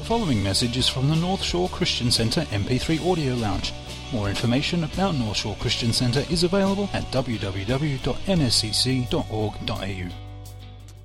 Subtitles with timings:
[0.00, 3.74] The following message is from the North Shore Christian Centre MP3 Audio Lounge.
[4.14, 8.08] More information about North Shore Christian Centre is available at www.nscc.org.au.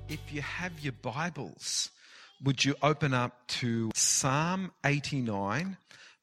[0.08, 1.90] If you have your Bibles,
[2.42, 5.76] would you open up to Psalm 89,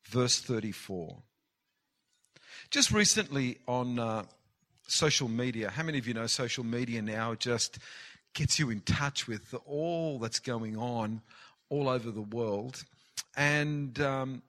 [0.05, 1.16] verse 34?
[2.71, 4.24] Just recently on uh,
[4.88, 7.78] social media, how many of you know social media now just
[8.34, 11.21] gets you in touch with all that's going on
[11.74, 12.84] all over the world?
[13.36, 14.44] And um,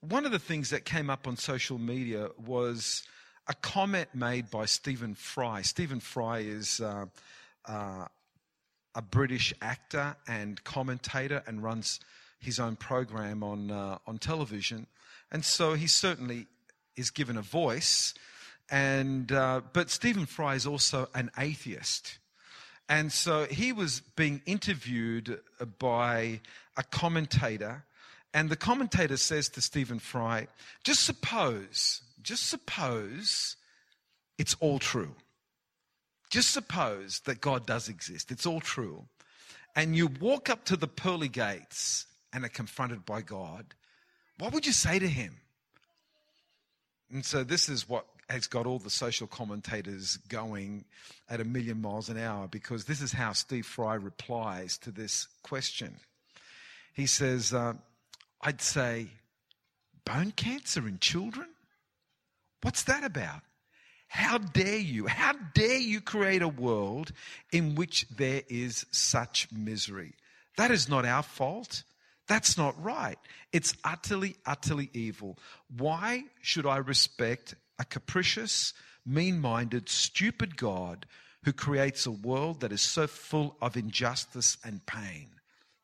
[0.00, 3.02] one of the things that came up on social media was
[3.48, 5.62] a comment made by Stephen Fry.
[5.62, 7.06] Stephen Fry is uh,
[7.66, 8.04] uh,
[8.94, 12.00] a British actor and commentator and runs
[12.38, 14.86] his own program on, uh, on television.
[15.32, 16.46] And so he certainly
[16.96, 18.12] is given a voice.
[18.70, 22.19] And, uh, but Stephen Fry is also an atheist.
[22.90, 25.38] And so he was being interviewed
[25.78, 26.40] by
[26.76, 27.84] a commentator.
[28.34, 30.48] And the commentator says to Stephen Fry,
[30.82, 33.56] just suppose, just suppose
[34.38, 35.14] it's all true.
[36.30, 38.32] Just suppose that God does exist.
[38.32, 39.04] It's all true.
[39.76, 43.66] And you walk up to the pearly gates and are confronted by God.
[44.40, 45.36] What would you say to him?
[47.12, 50.84] And so this is what has got all the social commentators going
[51.28, 55.26] at a million miles an hour because this is how Steve Fry replies to this
[55.42, 55.96] question.
[56.94, 57.74] He says, uh,
[58.40, 59.08] I'd say,
[60.04, 61.48] bone cancer in children?
[62.62, 63.42] What's that about?
[64.08, 65.06] How dare you?
[65.06, 67.12] How dare you create a world
[67.52, 70.14] in which there is such misery?
[70.56, 71.84] That is not our fault.
[72.26, 73.18] That's not right.
[73.52, 75.38] It's utterly, utterly evil.
[75.76, 78.74] Why should I respect a capricious,
[79.06, 81.06] mean minded, stupid God
[81.44, 85.30] who creates a world that is so full of injustice and pain?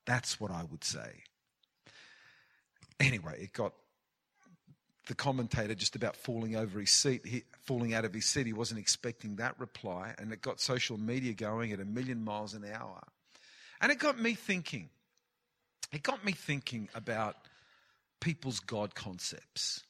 [0.04, 1.22] That's what I would say.
[3.00, 3.72] Anyway, it got
[5.06, 8.46] the commentator just about falling over his seat, he, falling out of his seat.
[8.46, 12.54] He wasn't expecting that reply, and it got social media going at a million miles
[12.54, 13.02] an hour.
[13.80, 14.90] And it got me thinking.
[15.92, 17.36] It got me thinking about
[18.20, 19.82] people's God concepts.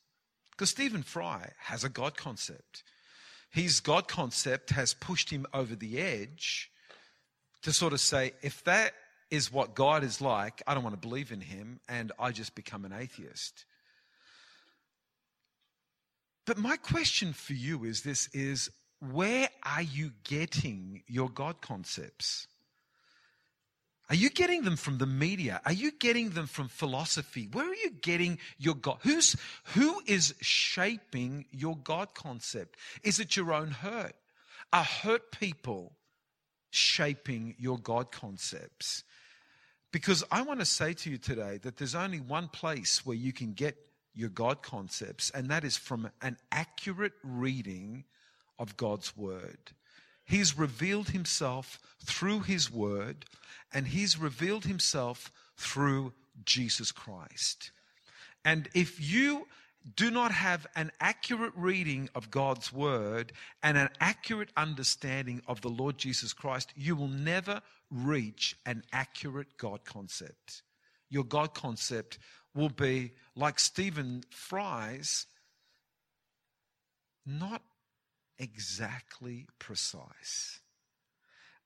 [0.56, 2.82] Because Stephen Fry has a God concept.
[3.50, 6.70] His God concept has pushed him over the edge
[7.62, 8.92] to sort of say, if that
[9.30, 12.54] is what God is like, I don't want to believe in him, and I just
[12.54, 13.64] become an atheist.
[16.46, 22.46] But my question for you is this is where are you getting your God concepts?
[24.08, 25.60] Are you getting them from the media?
[25.64, 27.48] Are you getting them from philosophy?
[27.52, 28.98] Where are you getting your God?
[29.02, 29.34] Who's,
[29.74, 32.76] who is shaping your God concept?
[33.02, 34.14] Is it your own hurt?
[34.72, 35.92] Are hurt people
[36.70, 39.02] shaping your God concepts?
[39.90, 43.32] Because I want to say to you today that there's only one place where you
[43.32, 43.76] can get
[44.14, 48.04] your God concepts, and that is from an accurate reading
[48.58, 49.72] of God's Word.
[50.26, 53.24] He's revealed Himself through His Word,
[53.72, 56.12] and He's revealed Himself through
[56.44, 57.70] Jesus Christ.
[58.44, 59.46] And if you
[59.94, 63.32] do not have an accurate reading of God's Word
[63.62, 69.56] and an accurate understanding of the Lord Jesus Christ, you will never reach an accurate
[69.56, 70.62] God concept.
[71.08, 72.18] Your God concept
[72.52, 75.26] will be like Stephen Fry's,
[77.24, 77.62] not
[78.38, 80.60] exactly precise.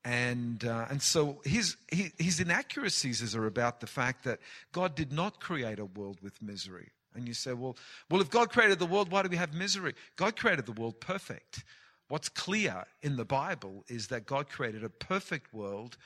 [0.04, 4.40] And, uh, and so his, his inaccuracies are about the fact that
[4.72, 6.90] God did not create a world with misery.
[7.14, 7.76] And you say, well,
[8.08, 9.94] well, if God created the world, why do we have misery?
[10.16, 11.64] God created the world perfect.
[12.08, 15.96] What's clear in the Bible is that God created a perfect world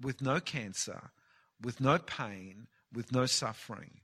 [0.00, 1.10] with no cancer,
[1.62, 4.00] with no pain, with no suffering.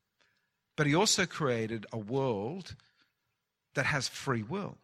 [0.76, 2.76] But he also created a world
[3.74, 4.78] that has free will.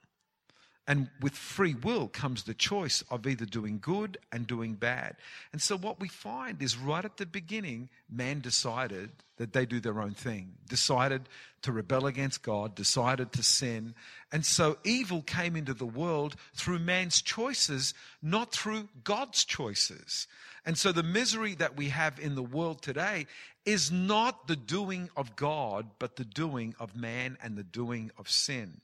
[0.89, 5.17] And with free will comes the choice of either doing good and doing bad.
[5.53, 9.81] And so, what we find is right at the beginning, man decided that they do
[9.81, 11.29] their own thing, decided
[11.63, 13.97] to rebel against God, decided to sin.
[14.31, 20.29] And so, evil came into the world through man's choices, not through God's choices.
[20.65, 23.27] And so, the misery that we have in the world today
[23.65, 28.31] is not the doing of God, but the doing of man and the doing of
[28.31, 28.81] sin.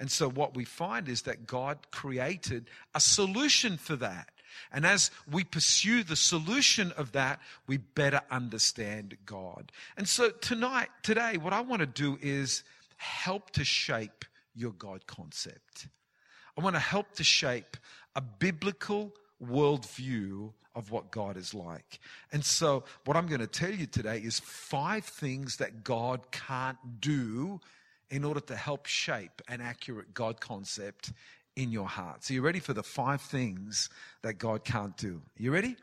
[0.00, 4.30] And so what we find is that God created a solution for that.
[4.72, 9.70] And as we pursue the solution of that, we better understand God.
[9.98, 12.64] And so tonight, today, what I want to do is
[12.96, 14.24] help to shape
[14.54, 15.88] your God concept.
[16.56, 17.76] I want to help to shape
[18.16, 19.12] a biblical
[19.42, 22.00] worldview of what God is like.
[22.32, 27.00] And so, what I'm going to tell you today is five things that God can't
[27.00, 27.60] do
[28.10, 31.12] in order to help shape an accurate God concept
[31.56, 32.24] in your heart.
[32.24, 33.88] So, you ready for the five things
[34.22, 35.22] that God can't do?
[35.36, 35.76] You ready?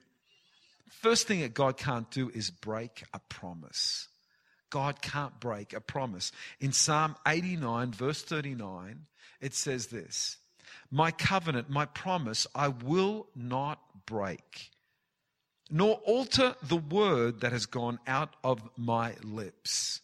[0.90, 4.08] First thing that God can't do is break a promise.
[4.70, 6.32] God can't break a promise.
[6.60, 9.06] In Psalm 89, verse 39,
[9.40, 10.38] it says this
[10.92, 14.72] My covenant, my promise, I will not break,
[15.70, 20.02] nor alter the word that has gone out of my lips.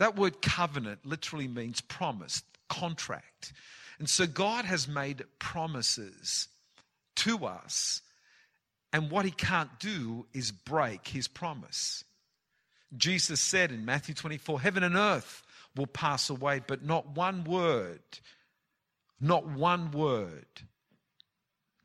[0.00, 3.52] That word covenant literally means promise, contract.
[3.98, 6.48] And so God has made promises
[7.16, 8.00] to us,
[8.94, 12.02] and what he can't do is break his promise.
[12.96, 15.42] Jesus said in Matthew 24, Heaven and earth
[15.76, 18.00] will pass away, but not one word,
[19.20, 20.46] not one word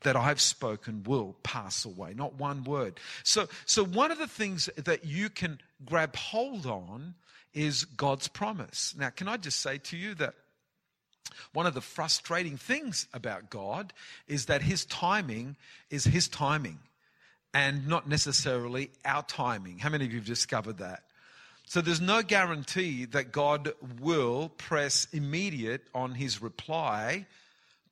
[0.04, 2.14] that I've spoken will pass away.
[2.14, 2.98] Not one word.
[3.24, 7.16] So, so one of the things that you can grab hold on
[7.56, 8.94] is God's promise.
[8.98, 10.36] Now, can I just say to you that
[11.54, 13.94] one of the frustrating things about God
[14.28, 15.56] is that His timing
[15.90, 16.80] is His timing
[17.54, 19.80] and not necessarily our timing.
[19.80, 21.04] How many of you have discovered that?
[21.68, 27.26] So there's no guarantee that God will press immediate on his reply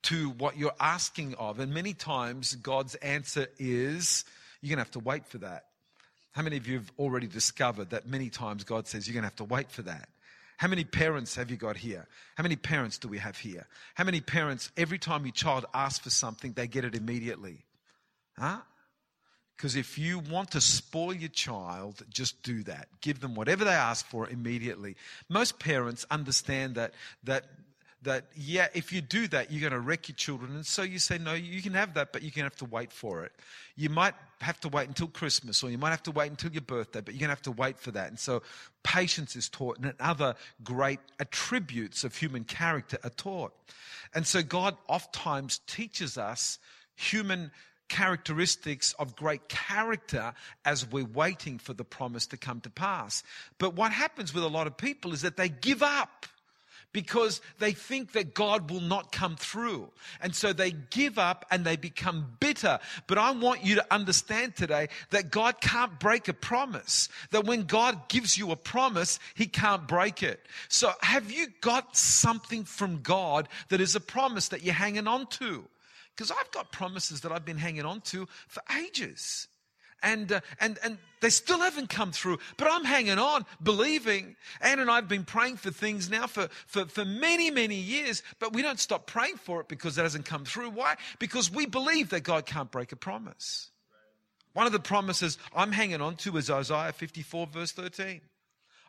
[0.03, 1.59] to what you're asking of.
[1.59, 4.25] And many times God's answer is,
[4.61, 5.65] you're going to have to wait for that.
[6.33, 9.27] How many of you have already discovered that many times God says, you're going to
[9.27, 10.09] have to wait for that?
[10.57, 12.07] How many parents have you got here?
[12.35, 13.67] How many parents do we have here?
[13.95, 17.65] How many parents, every time your child asks for something, they get it immediately?
[18.37, 18.57] Huh?
[19.55, 22.87] Because if you want to spoil your child, just do that.
[23.01, 24.95] Give them whatever they ask for immediately.
[25.29, 26.93] Most parents understand that
[27.23, 27.45] that
[28.03, 30.99] that yeah, if you do that, you're going to wreck your children, and so you
[30.99, 33.31] say no, you can have that, but you're going to have to wait for it.
[33.75, 36.61] You might have to wait until Christmas, or you might have to wait until your
[36.61, 38.09] birthday, but you're going to have to wait for that.
[38.09, 38.43] And so
[38.83, 43.53] patience is taught, and other great attributes of human character are taught.
[44.13, 46.59] And so God oftentimes teaches us
[46.95, 47.51] human
[47.89, 50.33] characteristics of great character
[50.65, 53.23] as we're waiting for the promise to come to pass.
[53.59, 56.25] But what happens with a lot of people is that they give up
[56.93, 59.89] because they think that God will not come through.
[60.21, 62.79] And so they give up and they become bitter.
[63.07, 67.09] But I want you to understand today that God can't break a promise.
[67.31, 70.45] That when God gives you a promise, He can't break it.
[70.69, 75.27] So have you got something from God that is a promise that you're hanging on
[75.27, 75.65] to?
[76.15, 79.47] Because I've got promises that I've been hanging on to for ages.
[80.03, 84.35] And, uh, and, and they still haven't come through, but I'm hanging on, believing.
[84.59, 88.21] Anne and I have been praying for things now for, for, for many, many years,
[88.39, 90.71] but we don't stop praying for it because it hasn't come through.
[90.71, 90.95] Why?
[91.19, 93.71] Because we believe that God can't break a promise.
[94.51, 98.21] One of the promises I'm hanging on to is Isaiah 54, verse 13.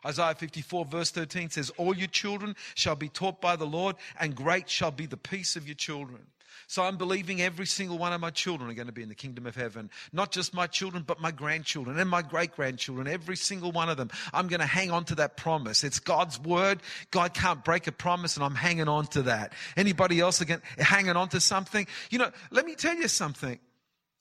[0.05, 4.35] Isaiah 54, verse 13 says, All your children shall be taught by the Lord, and
[4.35, 6.27] great shall be the peace of your children.
[6.67, 9.15] So I'm believing every single one of my children are going to be in the
[9.15, 9.89] kingdom of heaven.
[10.11, 13.97] Not just my children, but my grandchildren and my great grandchildren, every single one of
[13.97, 14.09] them.
[14.33, 15.83] I'm going to hang on to that promise.
[15.83, 16.81] It's God's word.
[17.11, 19.53] God can't break a promise and I'm hanging on to that.
[19.77, 21.87] Anybody else again hanging on to something?
[22.09, 23.59] You know, let me tell you something.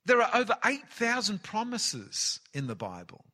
[0.06, 3.24] There are over 8,000 promises in the Bible.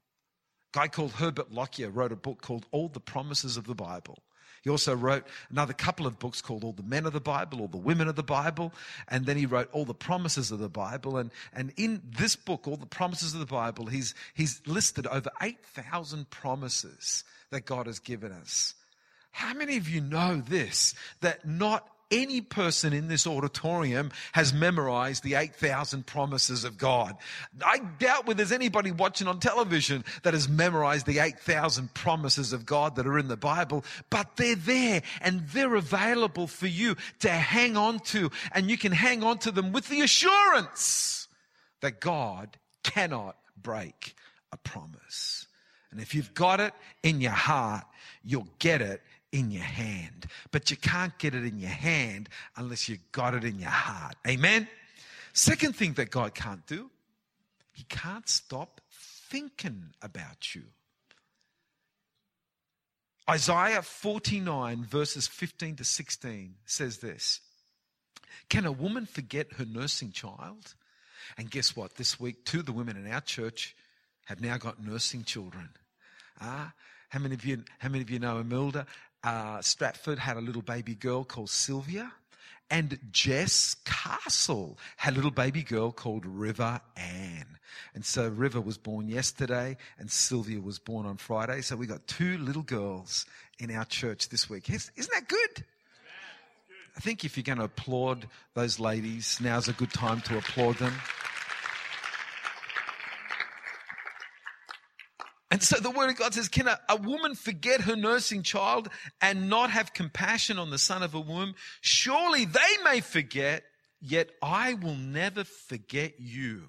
[0.73, 4.23] A guy called Herbert Lockyer wrote a book called All the Promises of the Bible.
[4.62, 7.69] He also wrote another couple of books called All the Men of the Bible, All
[7.69, 8.73] the Women of the Bible,
[9.09, 11.17] and then he wrote All the Promises of the Bible.
[11.17, 15.31] And, and in this book, All the Promises of the Bible, he's, he's listed over
[15.40, 18.75] 8,000 promises that God has given us.
[19.33, 20.95] How many of you know this?
[21.21, 27.17] That not any person in this auditorium has memorized the 8,000 promises of God.
[27.64, 32.67] I doubt whether there's anybody watching on television that has memorized the 8,000 promises of
[32.67, 37.31] God that are in the Bible, but they're there and they're available for you to
[37.31, 41.29] hang on to and you can hang on to them with the assurance
[41.81, 44.14] that God cannot break
[44.52, 45.47] a promise.
[45.90, 47.85] And if you've got it in your heart,
[48.23, 49.02] you'll get it
[49.33, 50.27] in your hand.
[50.51, 54.17] But you can't get it in your hand unless you got it in your heart.
[54.27, 54.69] Amen?
[55.33, 56.91] Second thing that God can't do,
[57.73, 60.63] He can't stop thinking about you.
[63.29, 67.41] Isaiah 49, verses 15 to 16 says this
[68.49, 70.75] Can a woman forget her nursing child?
[71.39, 71.95] And guess what?
[71.95, 73.77] This week, two of the women in our church
[74.25, 75.69] have now got nursing children.
[76.41, 76.73] Ah,
[77.11, 77.63] how many of you?
[77.79, 78.87] How many of you know Imelda?
[79.23, 82.12] Uh, Stratford had a little baby girl called Sylvia.
[82.73, 87.59] And Jess Castle had a little baby girl called River Ann.
[87.95, 91.62] And so River was born yesterday and Sylvia was born on Friday.
[91.62, 93.27] So we got two little girls
[93.59, 94.71] in our church this week.
[94.71, 95.65] Isn't that good?
[96.97, 100.77] I think if you're going to applaud those ladies, now's a good time to applaud
[100.77, 100.95] them.
[105.50, 108.88] And so the word of God says, can a, a, woman forget her nursing child
[109.21, 111.57] and not have compassion on the son of a womb?
[111.80, 113.64] Surely they may forget,
[114.00, 116.69] yet I will never forget you.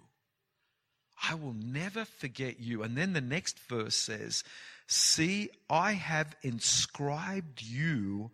[1.29, 2.81] I will never forget you.
[2.81, 4.43] And then the next verse says,
[4.88, 8.31] see, I have inscribed you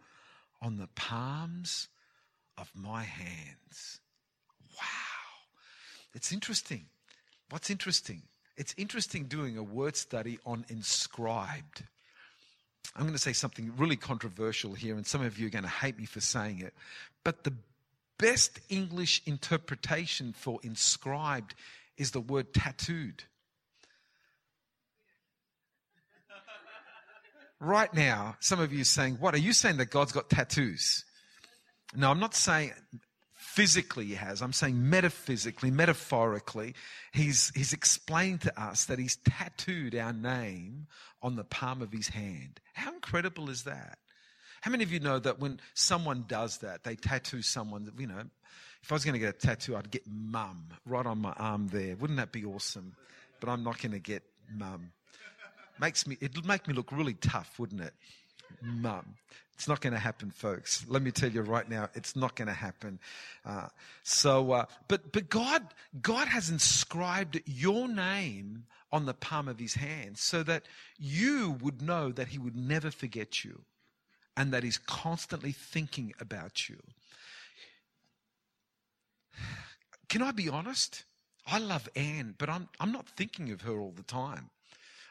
[0.61, 1.89] on the palms
[2.57, 3.99] of my hands.
[4.77, 5.47] Wow.
[6.13, 6.85] It's interesting.
[7.49, 8.23] What's interesting?
[8.57, 11.83] It's interesting doing a word study on inscribed.
[12.95, 15.69] I'm going to say something really controversial here, and some of you are going to
[15.69, 16.73] hate me for saying it.
[17.23, 17.53] But the
[18.17, 21.53] best English interpretation for inscribed
[21.97, 23.23] is the word tattooed.
[27.59, 29.33] Right now, some of you are saying, What?
[29.33, 31.03] Are you saying that God's got tattoos?
[31.95, 32.73] No, I'm not saying
[33.57, 34.43] physically he has.
[34.43, 36.75] I'm saying metaphysically, metaphorically.
[37.11, 40.85] He's, he's explained to us that he's tattooed our name
[41.23, 42.61] on the palm of his hand.
[42.73, 43.97] How incredible is that?
[44.61, 48.21] How many of you know that when someone does that, they tattoo someone, you know,
[48.83, 51.67] if I was going to get a tattoo, I'd get mum right on my arm
[51.69, 51.95] there.
[51.95, 52.95] Wouldn't that be awesome?
[53.39, 54.21] But I'm not going to get
[54.53, 54.91] mum.
[55.81, 57.95] Makes me, it'd make me look really tough, wouldn't it?
[58.61, 59.15] Mum.
[59.53, 60.85] It's not going to happen, folks.
[60.87, 62.99] Let me tell you right now, it's not going to happen.
[63.43, 63.69] Uh,
[64.03, 65.63] so, uh, but but God
[65.99, 70.67] God has inscribed your name on the palm of His hand, so that
[70.99, 73.63] you would know that He would never forget you,
[74.35, 76.77] and that He's constantly thinking about you.
[80.07, 81.03] Can I be honest?
[81.47, 84.51] I love Anne, but I'm I'm not thinking of her all the time.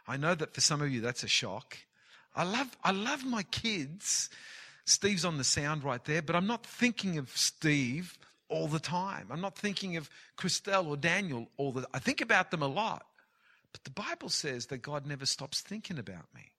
[0.07, 1.79] I know that for some of you that's a shock.
[2.37, 4.31] I love, I love my kids.
[4.85, 9.27] Steve's on the sound right there, but I'm not thinking of Steve all the time.
[9.31, 13.07] I'm not thinking of Christelle or Daniel all the I think about them a lot.
[13.73, 16.53] But the Bible says that God never stops thinking about me.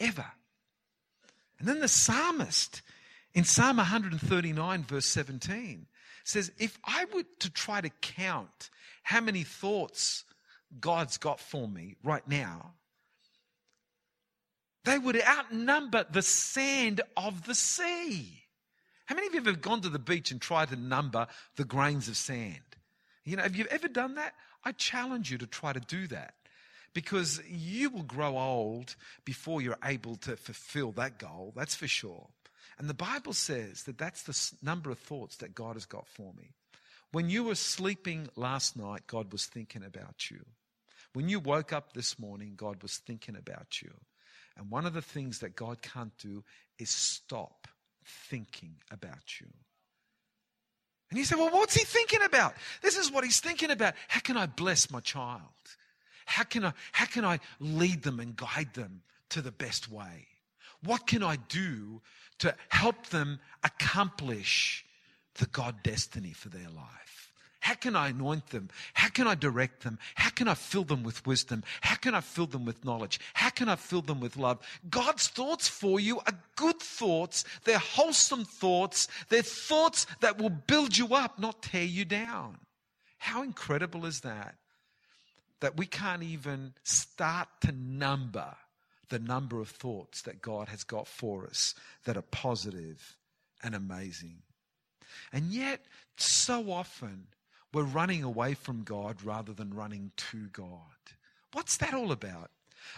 [0.00, 0.26] Ever.
[1.58, 2.82] And then the psalmist
[3.32, 5.86] in Psalm 139, verse 17,
[6.24, 8.70] says, If I were to try to count
[9.02, 10.24] how many thoughts
[10.80, 12.72] God's got for me right now,
[14.84, 18.44] they would outnumber the sand of the sea.
[19.06, 21.26] How many of you have ever gone to the beach and tried to number
[21.56, 22.60] the grains of sand?
[23.24, 24.34] You know, have you ever done that?
[24.64, 26.34] I challenge you to try to do that
[26.94, 32.28] because you will grow old before you're able to fulfill that goal, that's for sure.
[32.78, 36.32] And the Bible says that that's the number of thoughts that God has got for
[36.34, 36.50] me.
[37.12, 40.44] When you were sleeping last night, God was thinking about you.
[41.12, 43.92] When you woke up this morning, God was thinking about you.
[44.56, 46.44] And one of the things that God can't do
[46.78, 47.68] is stop
[48.04, 49.48] thinking about you.
[51.10, 52.54] And you say, well, what's he thinking about?
[52.82, 53.94] This is what he's thinking about.
[54.08, 55.40] How can I bless my child?
[56.26, 60.26] How can I, how can I lead them and guide them to the best way?
[60.82, 62.02] What can I do
[62.38, 64.84] to help them accomplish
[65.34, 67.13] the God destiny for their life?
[67.64, 68.68] How can I anoint them?
[68.92, 69.98] How can I direct them?
[70.16, 71.64] How can I fill them with wisdom?
[71.80, 73.18] How can I fill them with knowledge?
[73.32, 74.58] How can I fill them with love?
[74.90, 77.42] God's thoughts for you are good thoughts.
[77.64, 79.08] They're wholesome thoughts.
[79.30, 82.58] They're thoughts that will build you up, not tear you down.
[83.16, 84.56] How incredible is that?
[85.60, 88.56] That we can't even start to number
[89.08, 93.16] the number of thoughts that God has got for us that are positive
[93.62, 94.42] and amazing.
[95.32, 95.86] And yet,
[96.18, 97.28] so often,
[97.74, 100.68] we're running away from God rather than running to God.
[101.52, 102.50] What's that all about?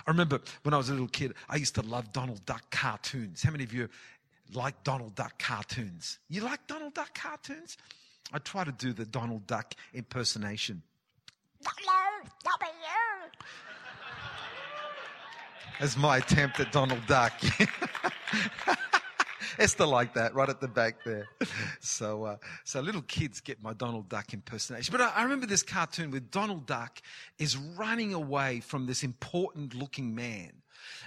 [0.06, 3.42] I remember when I was a little kid, I used to love Donald Duck cartoons.
[3.42, 3.88] How many of you
[4.52, 6.18] like Donald Duck cartoons?
[6.28, 7.78] You like Donald Duck cartoons?
[8.32, 10.82] I try to do the Donald Duck impersonation.
[11.64, 12.68] Hello, W.
[15.80, 17.32] As my attempt at Donald Duck.
[19.58, 21.28] Esther like that, right at the back there.
[21.80, 24.92] So, uh, so little kids get my Donald Duck impersonation.
[24.92, 27.00] But I, I remember this cartoon where Donald Duck
[27.38, 30.52] is running away from this important looking man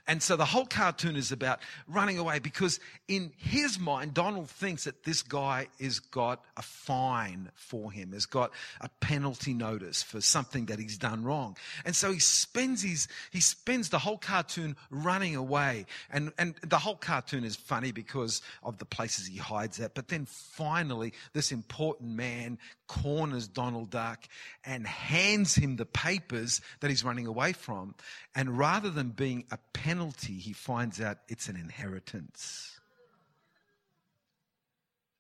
[0.08, 4.86] And so the whole cartoon is about running away because in his mind, Donald thinks
[4.86, 10.22] that this guy has got a fine for him, has got a penalty notice for
[10.22, 11.56] something that he's done wrong.
[11.86, 15.86] And so he spends his, he spends the whole cartoon running away.
[16.10, 19.94] And, and the whole cartoon is funny because of the places he hides at.
[19.94, 22.58] But then finally, this important man
[22.88, 24.28] corners Donald Duck
[24.66, 27.94] and hands him the papers that he's running away from.
[28.36, 32.80] And rather than being a penalty, he finds out it's an inheritance.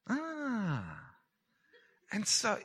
[0.07, 1.13] Ah.
[2.11, 2.57] And so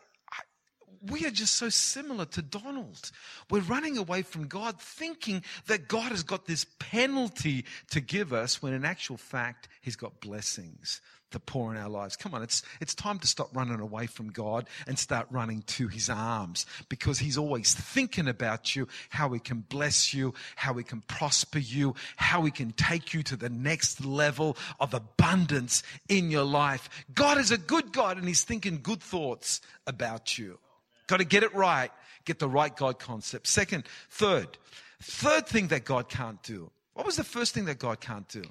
[1.10, 3.10] we are just so similar to Donald.
[3.50, 8.62] We're running away from God thinking that God has got this penalty to give us
[8.62, 11.00] when in actual fact, He's got blessings
[11.34, 12.16] to pour in our lives.
[12.16, 15.88] Come on, it's, it's time to stop running away from God and start running to
[15.88, 20.84] His arms because He's always thinking about you, how He can bless you, how He
[20.84, 26.30] can prosper you, how He can take you to the next level of abundance in
[26.30, 26.88] your life.
[27.12, 30.58] God is a good God and He's thinking good thoughts about you.
[31.06, 31.90] Got to get it right.
[32.24, 33.46] Get the right God concept.
[33.46, 34.58] Second, third,
[35.02, 36.70] third thing that God can't do.
[36.94, 38.44] What was the first thing that God can't do?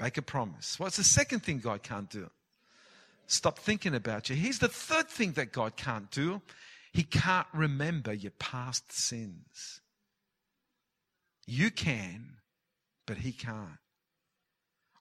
[0.00, 0.78] Make a promise.
[0.78, 2.30] What's the second thing God can't do?
[3.26, 4.36] Stop thinking about you.
[4.36, 6.40] Here's the third thing that God can't do.
[6.92, 9.82] He can't remember your past sins.
[11.46, 12.36] You can,
[13.06, 13.78] but he can't.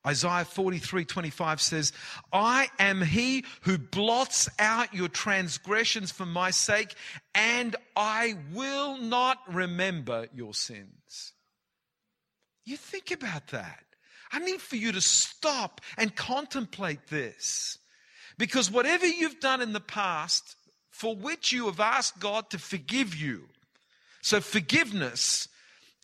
[0.08, 1.92] Isaiah 43 25 says,
[2.32, 6.96] I am he who blots out your transgressions for my sake,
[7.36, 11.34] and I will not remember your sins.
[12.66, 13.84] You think about that.
[14.32, 17.78] I need for you to stop and contemplate this.
[18.38, 20.56] Because whatever you've done in the past,
[20.90, 23.50] for which you have asked God to forgive you,
[24.22, 25.48] so forgiveness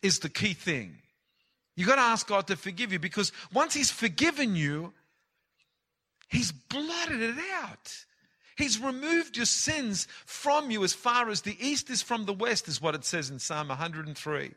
[0.02, 0.98] is the key thing.
[1.76, 4.92] You've got to ask God to forgive you because once He's forgiven you,
[6.28, 8.04] He's blotted it out.
[8.56, 12.68] He's removed your sins from you as far as the east is from the west,
[12.68, 14.52] is what it says in Psalm 103.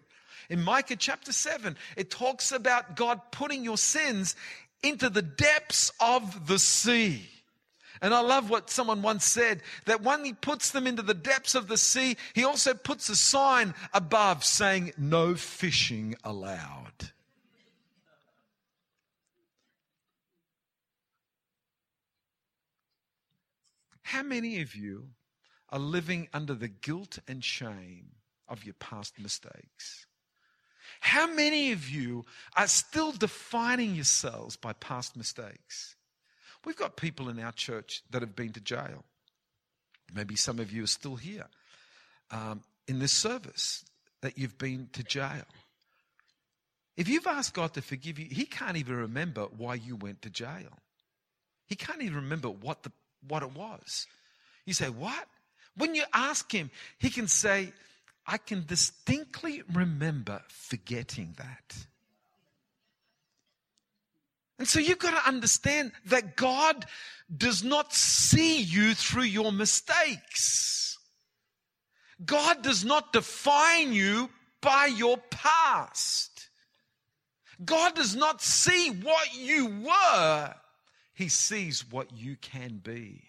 [0.50, 4.36] In Micah chapter 7, it talks about God putting your sins
[4.84, 7.28] into the depths of the sea.
[8.02, 11.56] And I love what someone once said that when he puts them into the depths
[11.56, 17.12] of the sea, he also puts a sign above saying, No fishing allowed.
[24.08, 25.10] How many of you
[25.70, 28.12] are living under the guilt and shame
[28.48, 30.08] of your past mistakes?
[31.02, 32.24] How many of you
[32.56, 35.97] are still defining yourselves by past mistakes?
[36.68, 39.06] We've got people in our church that have been to jail.
[40.14, 41.46] Maybe some of you are still here
[42.30, 43.86] um, in this service
[44.20, 45.46] that you've been to jail.
[46.98, 50.30] If you've asked God to forgive you, He can't even remember why you went to
[50.30, 50.78] jail.
[51.68, 52.92] He can't even remember what, the,
[53.26, 54.06] what it was.
[54.66, 55.26] You say, What?
[55.78, 57.72] When you ask Him, He can say,
[58.26, 61.78] I can distinctly remember forgetting that.
[64.60, 66.86] And so you've got to understand that God
[67.36, 70.98] does not see you through your mistakes.
[72.26, 74.30] God does not define you
[74.62, 76.50] by your past.
[77.64, 80.54] God does not see what you were.
[81.14, 83.24] He sees what you can be.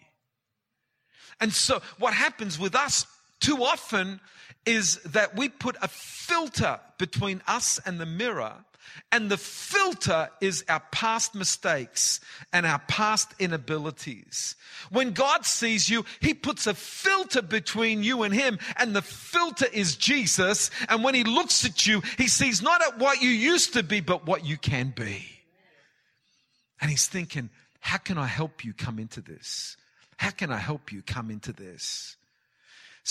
[1.39, 3.05] And so what happens with us
[3.39, 4.19] too often
[4.65, 8.53] is that we put a filter between us and the mirror
[9.11, 12.19] and the filter is our past mistakes
[12.53, 14.55] and our past inabilities.
[14.91, 19.67] When God sees you, He puts a filter between you and Him, and the filter
[19.71, 20.71] is Jesus.
[20.87, 24.01] And when He looks at you, He sees not at what you used to be,
[24.01, 25.25] but what you can be.
[26.81, 29.77] And He's thinking, how can I help you come into this?
[30.17, 32.17] How can I help you come into this?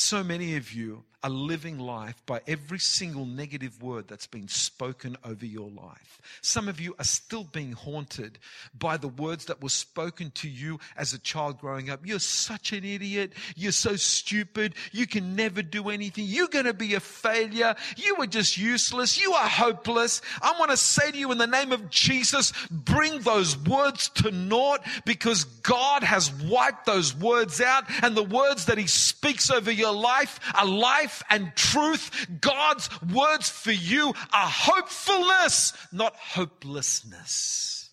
[0.01, 5.17] So many of you are living life by every single negative word that's been spoken
[5.25, 6.23] over your life.
[6.43, 8.39] Some of you are still being haunted
[8.79, 12.07] by the words that were spoken to you as a child growing up.
[12.07, 13.33] You're such an idiot.
[13.57, 14.75] You're so stupid.
[14.93, 16.27] You can never do anything.
[16.27, 17.75] You're going to be a failure.
[17.97, 19.21] You are just useless.
[19.21, 20.23] You are hopeless.
[20.41, 24.31] I want to say to you in the name of Jesus, bring those words to
[24.31, 29.73] naught because God has wiped those words out and the words that he speaks over
[29.73, 32.27] your life are life and truth.
[32.41, 37.91] God's words for you are hopefulness, not hopelessness.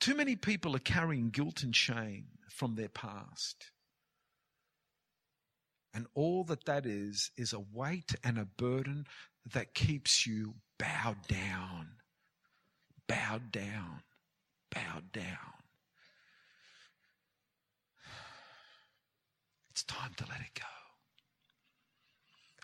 [0.00, 3.70] Too many people are carrying guilt and shame from their past.
[5.92, 9.06] And all that that is, is a weight and a burden
[9.52, 11.88] that keeps you bowed down,
[13.08, 14.02] bowed down,
[14.70, 15.57] bowed down.
[19.78, 20.66] It's time to let it go.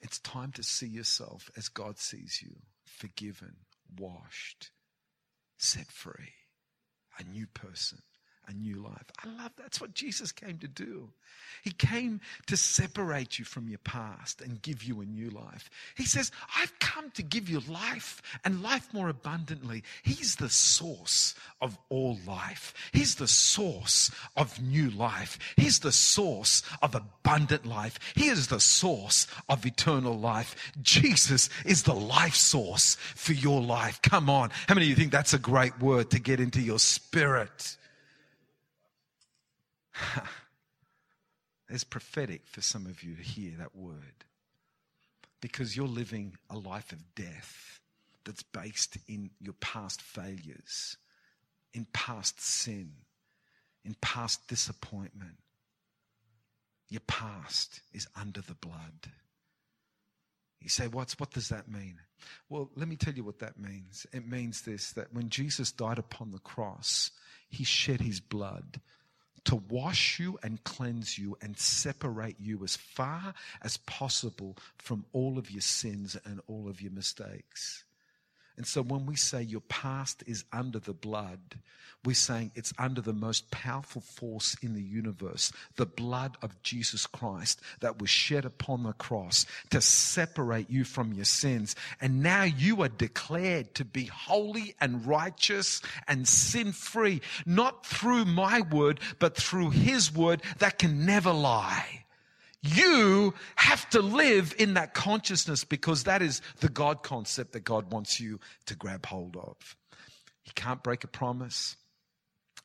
[0.03, 3.55] It's time to see yourself as God sees you forgiven,
[3.97, 4.73] washed,
[5.57, 6.33] set free,
[7.17, 8.01] a new person
[8.49, 9.11] a new life.
[9.25, 11.09] I love that's what Jesus came to do.
[11.65, 15.71] He came to separate you from your past and give you a new life.
[15.97, 19.83] He says, I've come to give you life and life more abundantly.
[20.03, 22.75] He's the source of all life.
[22.93, 25.39] He's the source of new life.
[25.57, 27.99] He's the source of abundant life.
[28.15, 30.55] He is the source of eternal life.
[30.83, 34.03] Jesus is the life source for your life.
[34.03, 34.51] Come on.
[34.69, 37.79] How many of you think that's a great word to get into your spirit?
[41.69, 44.25] it's prophetic for some of you to hear that word
[45.41, 47.81] because you're living a life of death
[48.25, 50.97] that's based in your past failures,
[51.75, 52.93] in past sin,
[53.85, 55.37] in past disappointment.
[56.89, 59.11] Your past is under the blood.
[60.61, 61.99] You say, What's, what does that mean?
[62.49, 64.07] Well, let me tell you what that means.
[64.13, 67.11] It means this that when Jesus died upon the cross,
[67.51, 68.81] he shed his blood
[69.45, 75.39] to wash you and cleanse you and separate you as far as possible from all
[75.39, 77.85] of your sins and all of your mistakes.
[78.57, 81.57] And so when we say your past is under the blood,
[82.05, 87.07] we're saying it's under the most powerful force in the universe, the blood of Jesus
[87.07, 91.75] Christ that was shed upon the cross to separate you from your sins.
[92.01, 98.27] And now you are declared to be holy and righteous and sin free, not through
[98.27, 102.04] my word, but through his word that can never lie.
[102.67, 107.93] You have to live in that consciousness because that is the God concept that God
[107.93, 109.77] wants you to grab hold of.
[110.43, 111.77] He can't break a promise.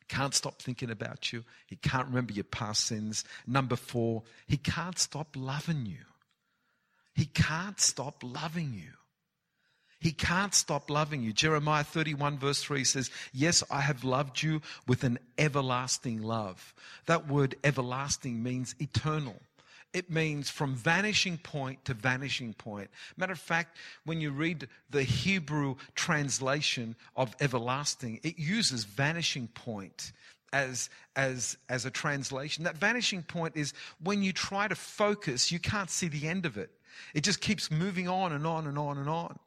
[0.08, 1.44] Can't stop thinking about you.
[1.66, 3.24] He can't remember your past sins.
[3.46, 6.04] Number four, he can't stop loving you.
[7.14, 8.92] He can't stop loving you.
[10.00, 11.34] He can't stop loving you.
[11.34, 16.74] Jeremiah 31 verse 3 says, Yes, I have loved you with an everlasting love.
[17.04, 19.42] That word everlasting means eternal.
[19.92, 22.90] It means from vanishing point to vanishing point.
[23.16, 30.12] Matter of fact, when you read the Hebrew translation of everlasting, it uses vanishing point
[30.52, 32.64] as, as, as a translation.
[32.64, 33.72] That vanishing point is
[34.02, 36.70] when you try to focus, you can't see the end of it.
[37.14, 39.38] It just keeps moving on and on and on and on.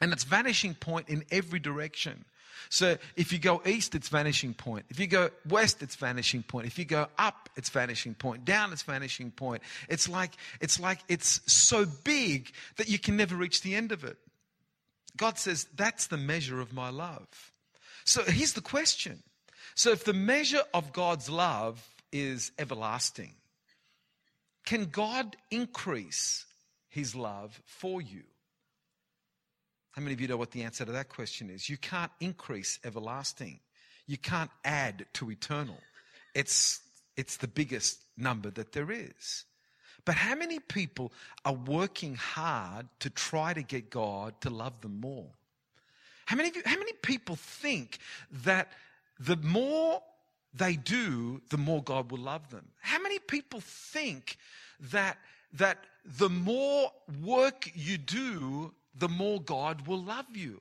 [0.00, 2.24] And it's vanishing point in every direction.
[2.68, 4.86] So if you go east, it's vanishing point.
[4.90, 6.66] If you go west, it's vanishing point.
[6.66, 8.44] If you go up, it's vanishing point.
[8.44, 9.62] Down, it's vanishing point.
[9.88, 14.04] It's like, it's like it's so big that you can never reach the end of
[14.04, 14.16] it.
[15.16, 17.26] God says, that's the measure of my love.
[18.04, 19.22] So here's the question.
[19.74, 23.34] So if the measure of God's love is everlasting,
[24.64, 26.46] can God increase
[26.88, 28.22] his love for you?
[29.92, 31.68] How many of you know what the answer to that question is?
[31.68, 33.60] You can't increase everlasting.
[34.06, 35.78] You can't add to eternal.
[36.34, 36.80] It's,
[37.16, 39.44] it's the biggest number that there is.
[40.04, 41.12] But how many people
[41.44, 45.28] are working hard to try to get God to love them more?
[46.26, 47.98] How many, of you, how many people think
[48.44, 48.68] that
[49.18, 50.00] the more
[50.54, 52.68] they do, the more God will love them?
[52.80, 54.38] How many people think
[54.92, 55.18] that,
[55.52, 60.60] that the more work you do, the more God will love you.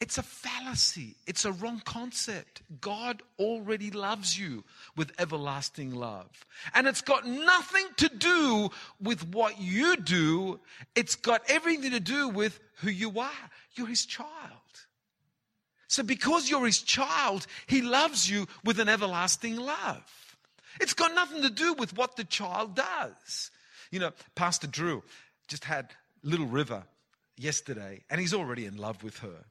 [0.00, 1.16] It's a fallacy.
[1.26, 2.62] It's a wrong concept.
[2.80, 4.64] God already loves you
[4.96, 6.28] with everlasting love.
[6.74, 10.60] And it's got nothing to do with what you do.
[10.94, 13.50] It's got everything to do with who you are.
[13.76, 14.28] You're his child.
[15.88, 20.36] So because you're his child, he loves you with an everlasting love.
[20.80, 23.50] It's got nothing to do with what the child does.
[23.90, 25.02] You know, Pastor Drew
[25.46, 25.90] just had
[26.22, 26.82] Little River
[27.36, 29.44] yesterday, and he's already in love with her.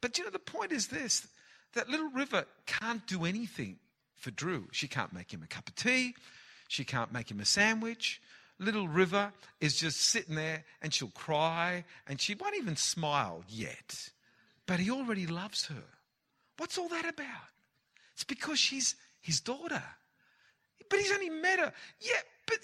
[0.00, 1.26] But you know, the point is this
[1.74, 3.78] that little River can't do anything
[4.16, 4.68] for Drew.
[4.72, 6.14] She can't make him a cup of tea,
[6.68, 8.20] she can't make him a sandwich.
[8.58, 14.10] Little River is just sitting there and she'll cry and she won't even smile yet.
[14.66, 15.82] But he already loves her.
[16.58, 17.48] What's all that about?
[18.12, 19.82] It's because she's his daughter.
[20.90, 21.72] But he's only met her.
[22.00, 22.58] Yeah, but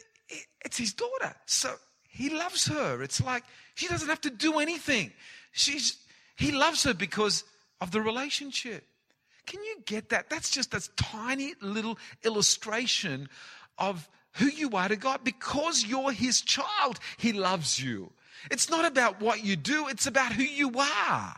[0.63, 1.35] it's his daughter.
[1.47, 1.75] So
[2.17, 3.03] he loves her.
[3.03, 5.13] It's like she doesn't have to do anything.
[5.53, 5.99] She's,
[6.37, 7.45] he loves her because
[7.83, 8.85] of the relationship.
[9.47, 10.31] Can you get that?
[10.31, 13.29] That's just a tiny little illustration
[13.79, 15.25] of who you are to God.
[15.25, 18.11] Because you're His child, He loves you.
[18.51, 21.35] It's not about what you do, it's about who you are.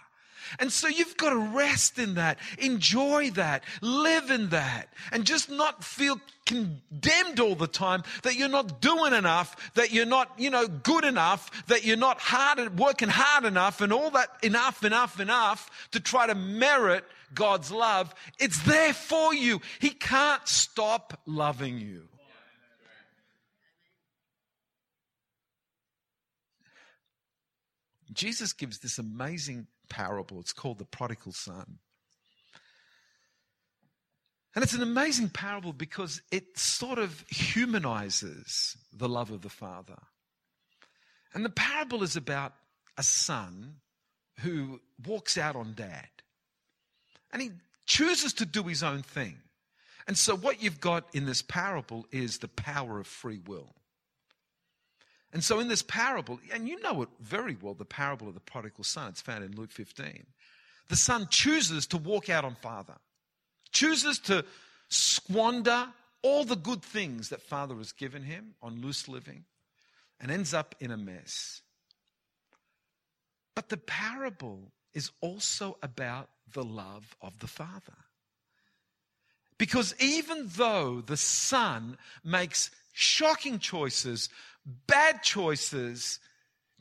[0.58, 5.50] And so you've got to rest in that, enjoy that, live in that, and just
[5.50, 10.50] not feel condemned all the time that you're not doing enough, that you're not, you
[10.50, 15.20] know, good enough, that you're not hard, working hard enough, and all that enough, enough,
[15.20, 18.14] enough to try to merit God's love.
[18.38, 19.60] It's there for you.
[19.78, 22.08] He can't stop loving you.
[28.12, 30.40] Jesus gives this amazing parable.
[30.40, 31.78] It's called the prodigal son.
[34.54, 39.98] And it's an amazing parable because it sort of humanizes the love of the Father.
[41.34, 42.54] And the parable is about
[42.96, 43.76] a son
[44.40, 46.08] who walks out on dad
[47.32, 47.50] and he
[47.86, 49.36] chooses to do his own thing.
[50.06, 53.74] And so, what you've got in this parable is the power of free will.
[55.32, 58.40] And so, in this parable, and you know it very well, the parable of the
[58.40, 60.26] prodigal son, it's found in Luke 15.
[60.88, 62.94] The son chooses to walk out on father,
[63.70, 64.44] chooses to
[64.88, 65.88] squander
[66.22, 69.44] all the good things that father has given him on loose living,
[70.20, 71.60] and ends up in a mess.
[73.54, 77.96] But the parable is also about the love of the father.
[79.58, 84.28] Because even though the son makes shocking choices,
[84.86, 86.20] bad choices,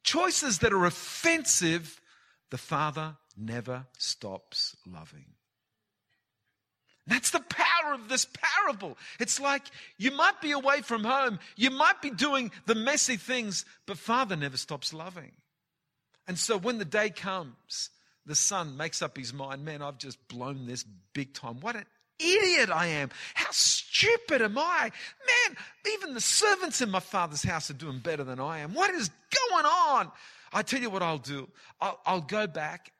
[0.04, 2.02] choices that are offensive,
[2.50, 5.26] the Father never stops loving.
[7.08, 8.98] That's the power of this parable.
[9.20, 9.64] It's like
[9.98, 14.36] you might be away from home, you might be doing the messy things, but Father
[14.36, 15.32] never stops loving.
[16.28, 17.90] And so when the day comes,
[18.26, 21.62] the son makes up his mind, man, I've just blown this big time.
[21.62, 21.78] What
[22.20, 23.10] idiot I am.
[23.34, 24.92] How stupid am I?
[25.48, 25.58] Man,
[25.94, 28.74] even the servants in my father's house are doing better than I am.
[28.74, 29.10] What is
[29.52, 30.12] going on?
[30.54, 31.48] I tell you what I'll do.
[31.82, 32.92] I'll, I'll go back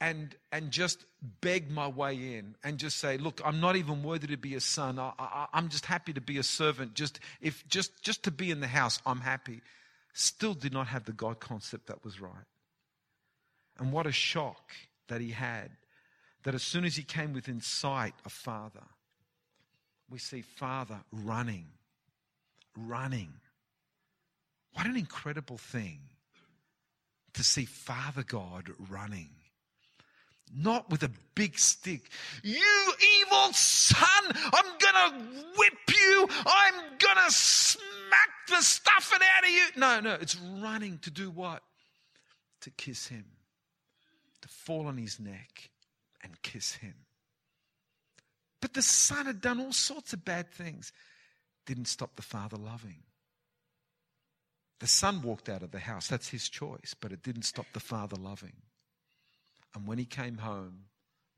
[0.00, 1.04] and and just
[1.40, 4.60] beg my way in and just say look i'm not even worthy to be a
[4.60, 8.50] son I, am just happy to be a servant just if just just to be
[8.50, 9.60] in the house i'm happy
[10.12, 12.46] still did not have the god concept that was right
[13.78, 14.72] and what a shock
[15.08, 15.70] that he had
[16.44, 18.84] that as soon as he came within sight of Father,
[20.10, 21.66] we see Father running,
[22.76, 23.32] running.
[24.74, 26.00] What an incredible thing
[27.34, 29.30] to see Father God running.
[30.54, 32.08] Not with a big stick.
[32.42, 35.24] You evil son, I'm gonna
[35.56, 36.28] whip you.
[36.46, 39.64] I'm gonna smack the stuffing out of you.
[39.76, 41.62] No, no, it's running to do what?
[42.62, 43.26] To kiss him,
[44.40, 45.70] to fall on his neck,
[46.22, 46.94] and kiss him.
[48.60, 50.92] But the son had done all sorts of bad things.
[51.66, 53.02] Didn't stop the father loving.
[54.80, 56.08] The son walked out of the house.
[56.08, 56.94] That's his choice.
[56.98, 58.56] But it didn't stop the father loving.
[59.74, 60.84] And when he came home,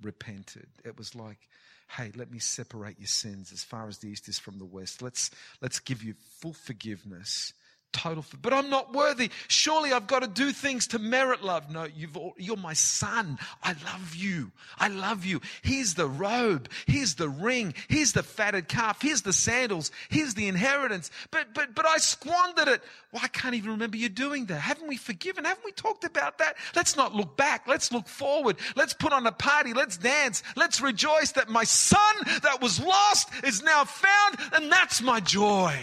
[0.02, 0.68] repented.
[0.84, 1.48] It was like,
[1.96, 5.02] hey, let me separate your sins as far as the east is from the west.
[5.02, 7.52] Let's, let's give you full forgiveness
[7.92, 9.30] total but i'm not worthy.
[9.48, 11.70] Surely i've got to do things to merit love.
[11.70, 13.38] No you've you're my son.
[13.62, 14.52] I love you.
[14.78, 15.40] I love you.
[15.62, 16.68] Here's the robe.
[16.86, 17.74] Here's the ring.
[17.88, 19.02] Here's the fatted calf.
[19.02, 19.90] Here's the sandals.
[20.08, 21.10] Here's the inheritance.
[21.30, 22.82] But but but i squandered it.
[23.12, 24.60] Well i can't even remember you doing that?
[24.60, 25.44] Haven't we forgiven?
[25.44, 26.56] Haven't we talked about that?
[26.74, 27.66] Let's not look back.
[27.66, 28.56] Let's look forward.
[28.76, 29.74] Let's put on a party.
[29.74, 30.42] Let's dance.
[30.56, 35.76] Let's rejoice that my son that was lost is now found and that's my joy.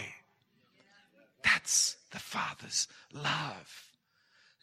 [1.44, 3.84] That's the Father's love.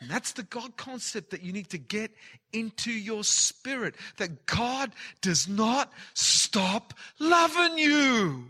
[0.01, 2.11] And that's the God concept that you need to get
[2.51, 8.45] into your spirit that God does not stop loving you.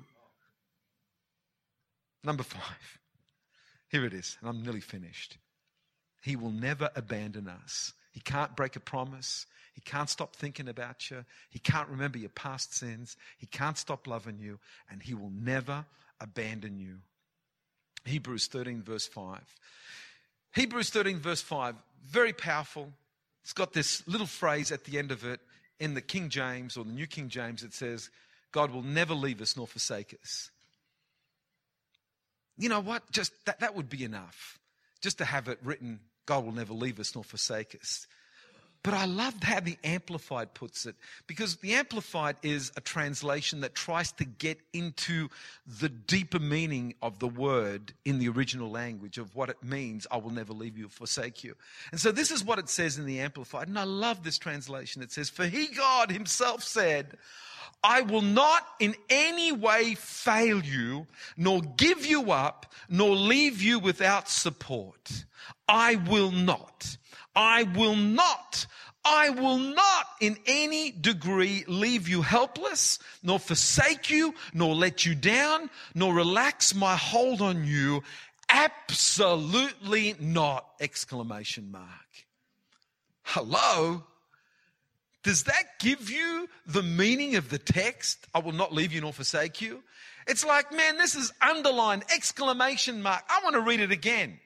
[2.24, 3.00] Number five.
[3.90, 5.38] Here it is, and I'm nearly finished.
[6.24, 7.94] He will never abandon us.
[8.12, 9.46] He can't break a promise.
[9.74, 11.24] He can't stop thinking about you.
[11.50, 13.16] He can't remember your past sins.
[13.38, 15.86] He can't stop loving you, and He will never
[16.20, 16.98] abandon you.
[18.06, 19.40] Hebrews 13, verse 5.
[20.54, 21.76] Hebrews 13, verse 5,
[22.08, 22.92] very powerful.
[23.44, 25.42] It's got this little phrase at the end of it
[25.80, 27.64] in the King James or the New King James.
[27.64, 28.10] It says,
[28.52, 30.50] God will never leave us nor forsake us.
[32.58, 33.12] You know what?
[33.12, 34.60] Just that, that would be enough.
[35.02, 38.08] Just to have it written, God will never leave us nor forsake us.
[38.86, 40.96] But I loved how the Amplified puts it
[41.26, 45.30] because the Amplified is a translation that tries to get into
[45.80, 50.18] the deeper meaning of the word in the original language of what it means, I
[50.18, 51.56] will never leave you or forsake you.
[51.90, 53.70] And so this is what it says in the Amplified.
[53.70, 55.02] And I love this translation.
[55.02, 57.18] It says, For he, God himself said,
[57.84, 63.80] I will not in any way fail you, nor give you up, nor leave you
[63.80, 65.26] without support.
[65.68, 66.98] I will not.
[67.36, 68.66] I will not.
[69.04, 75.14] I will not in any degree leave you helpless, nor forsake you, nor let you
[75.14, 78.02] down, nor relax my hold on you.
[78.50, 80.66] Absolutely not!
[80.80, 81.86] Exclamation mark.
[83.24, 84.04] Hello?
[85.24, 88.28] Does that give you the meaning of the text?
[88.34, 89.84] I will not leave you nor forsake you.
[90.28, 93.24] It's like, man, this is underlined, exclamation mark.
[93.30, 94.40] I want to read it again.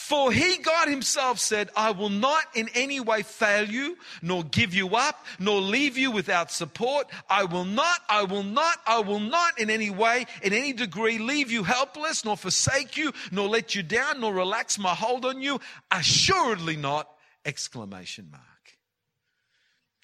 [0.00, 4.72] For he, God himself said, I will not in any way fail you, nor give
[4.72, 7.08] you up, nor leave you without support.
[7.28, 11.18] I will not, I will not, I will not in any way, in any degree
[11.18, 15.42] leave you helpless, nor forsake you, nor let you down, nor relax my hold on
[15.42, 15.60] you.
[15.90, 17.10] Assuredly not!
[17.44, 18.78] Exclamation mark.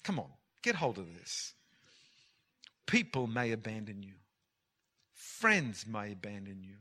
[0.03, 0.29] Come on,
[0.61, 1.53] get hold of this.
[2.85, 4.15] People may abandon you,
[5.13, 6.75] friends may abandon you,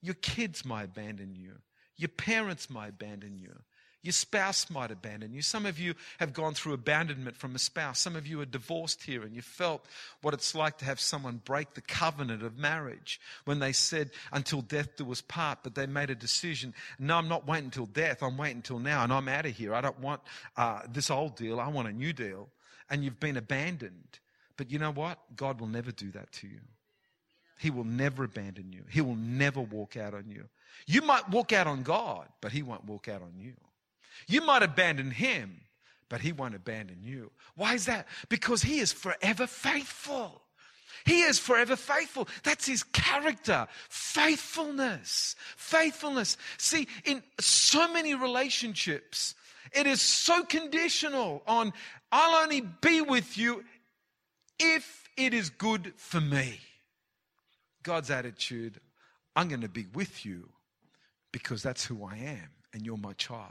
[0.00, 1.56] your kids may abandon you,
[2.02, 3.52] your parents might abandon you.
[4.02, 5.40] Your spouse might abandon you.
[5.40, 8.00] Some of you have gone through abandonment from a spouse.
[8.00, 9.86] Some of you are divorced here and you felt
[10.20, 14.60] what it's like to have someone break the covenant of marriage when they said, until
[14.60, 16.74] death do us part, but they made a decision.
[16.98, 18.24] No, I'm not waiting until death.
[18.24, 19.72] I'm waiting until now and I'm out of here.
[19.72, 20.20] I don't want
[20.56, 21.60] uh, this old deal.
[21.60, 22.48] I want a new deal.
[22.90, 24.18] And you've been abandoned.
[24.56, 25.20] But you know what?
[25.36, 26.58] God will never do that to you.
[27.60, 28.82] He will never abandon you.
[28.90, 30.48] He will never walk out on you.
[30.86, 33.54] You might walk out on God, but He won't walk out on you.
[34.28, 35.60] You might abandon him,
[36.08, 37.30] but he won't abandon you.
[37.54, 38.06] Why is that?
[38.28, 40.42] Because he is forever faithful.
[41.04, 42.28] He is forever faithful.
[42.44, 43.66] That's his character.
[43.88, 45.34] Faithfulness.
[45.56, 46.36] Faithfulness.
[46.58, 49.34] See, in so many relationships,
[49.72, 51.72] it is so conditional on,
[52.12, 53.64] I'll only be with you
[54.60, 56.60] if it is good for me.
[57.82, 58.80] God's attitude,
[59.34, 60.50] I'm going to be with you
[61.32, 63.48] because that's who I am and you're my child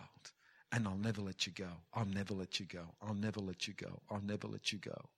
[0.71, 1.69] and I'll never let you go.
[1.93, 2.83] I'll never let you go.
[3.01, 4.01] I'll never let you go.
[4.09, 5.09] I'll never let you go.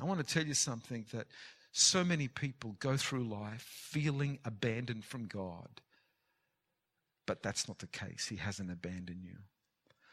[0.00, 1.26] I want to tell you something that
[1.72, 5.80] so many people go through life feeling abandoned from God.
[7.26, 8.26] But that's not the case.
[8.28, 9.36] He hasn't abandoned you.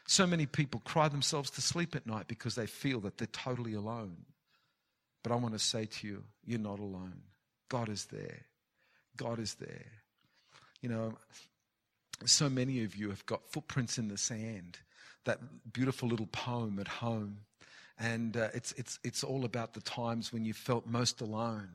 [0.08, 3.74] So many people cry themselves to sleep at night because they feel that they're totally
[3.74, 4.16] alone.
[5.22, 7.22] But I want to say to you, you're not alone.
[7.68, 8.46] God is there.
[9.16, 9.86] God is there.
[10.80, 11.14] You know,
[12.24, 14.78] so many of you have got footprints in the sand,
[15.24, 15.38] that
[15.72, 17.38] beautiful little poem at home.
[17.98, 21.68] And uh, it's, it's, it's all about the times when you felt most alone.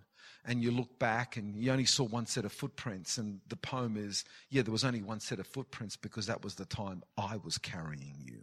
[0.44, 3.18] And you look back and you only saw one set of footprints.
[3.18, 6.56] And the poem is, yeah, there was only one set of footprints because that was
[6.56, 8.42] the time I was carrying you.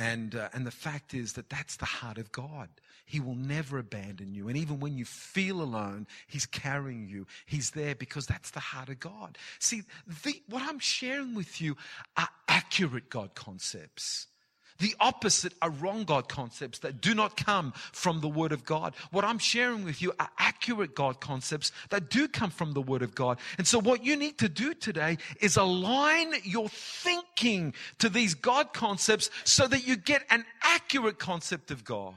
[0.00, 2.70] And, uh, and the fact is that that's the heart of God.
[3.04, 4.48] He will never abandon you.
[4.48, 7.26] And even when you feel alone, He's carrying you.
[7.44, 9.36] He's there because that's the heart of God.
[9.58, 9.82] See,
[10.24, 11.76] the, what I'm sharing with you
[12.16, 14.28] are accurate God concepts.
[14.80, 18.94] The opposite are wrong God concepts that do not come from the Word of God.
[19.10, 23.02] What I'm sharing with you are accurate God concepts that do come from the Word
[23.02, 23.38] of God.
[23.58, 28.72] And so what you need to do today is align your thinking to these God
[28.72, 32.14] concepts so that you get an accurate concept of God.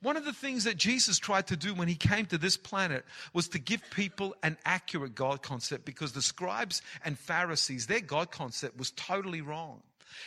[0.00, 3.04] One of the things that Jesus tried to do when he came to this planet
[3.32, 8.30] was to give people an accurate God concept because the scribes and Pharisees, their God
[8.30, 9.82] concept was totally wrong.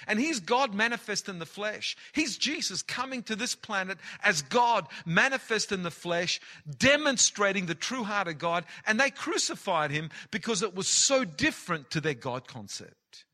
[0.08, 1.96] And he's God manifest in the flesh.
[2.13, 6.39] He's Jesus coming to this planet as God manifest in the flesh,
[6.78, 8.65] demonstrating the true heart of God.
[8.86, 13.26] And they crucified him because it was so different to their God concept.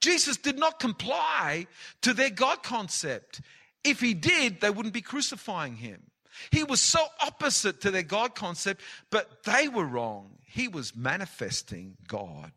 [0.00, 1.66] Jesus did not comply
[2.02, 3.40] to their God concept.
[3.84, 6.02] If he did, they wouldn't be crucifying him.
[6.50, 8.80] He was so opposite to their God concept,
[9.10, 10.38] but they were wrong.
[10.44, 12.52] He was manifesting God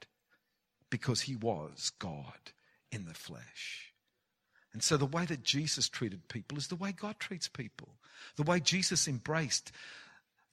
[0.89, 2.51] because he was God
[2.91, 3.93] in the flesh.
[4.73, 7.89] And so the way that Jesus treated people is the way God treats people.
[8.37, 9.71] The way Jesus embraced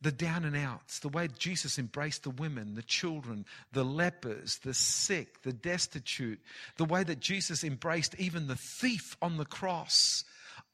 [0.01, 4.75] the down and outs, the way Jesus embraced the women, the children, the lepers, the
[4.75, 6.41] sick, the destitute,
[6.77, 10.25] the way that Jesus embraced even the thief on the cross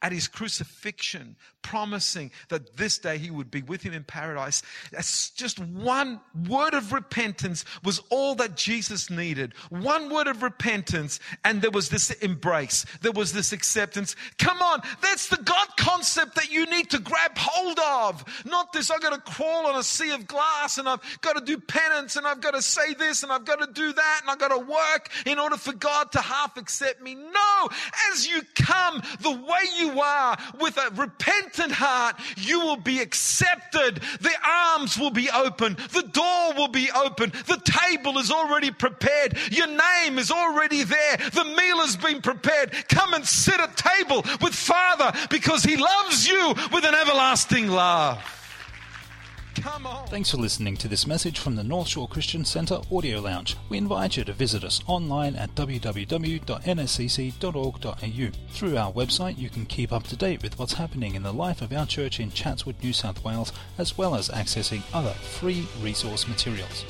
[0.05, 4.61] at his crucifixion, promising that this day he would be with him in paradise.
[4.93, 9.55] That's just one word of repentance was all that Jesus needed.
[9.71, 14.14] One word of repentance, and there was this embrace, there was this acceptance.
[14.38, 18.44] Come on, that's the God concept that you need to grab hold of.
[18.44, 21.42] Not this, I've got to crawl on a sea of glass and I've got to
[21.42, 24.31] do penance and I've got to say this and I've got to do that and
[24.31, 27.15] I've got to work in order for God to half accept me.
[27.15, 27.69] No,
[28.13, 34.01] as you come, the way you are with a repentant heart, you will be accepted.
[34.21, 35.77] The arms will be open.
[35.92, 37.31] The door will be open.
[37.47, 39.37] The table is already prepared.
[39.51, 41.17] Your name is already there.
[41.17, 42.73] The meal has been prepared.
[42.88, 48.44] Come and sit at table with Father because He loves you with an everlasting love.
[49.55, 50.07] Come on.
[50.09, 53.57] Thanks for listening to this message from the North Shore Christian Centre Audio Lounge.
[53.69, 58.52] We invite you to visit us online at www.nscc.org.au.
[58.52, 61.63] Through our website, you can keep up to date with what's happening in the life
[61.63, 66.29] of our church in Chatswood, New South Wales, as well as accessing other free resource
[66.29, 66.85] materials.